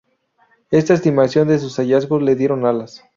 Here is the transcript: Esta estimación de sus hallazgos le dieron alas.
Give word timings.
Esta 0.71 0.95
estimación 0.95 1.47
de 1.47 1.59
sus 1.59 1.75
hallazgos 1.77 2.23
le 2.23 2.35
dieron 2.35 2.65
alas. 2.65 3.03